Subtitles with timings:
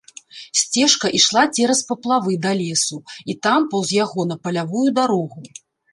[0.59, 2.97] Сцежка ішла цераз паплавы да лесу
[3.35, 5.39] і там паўз яго на палявую дарогу.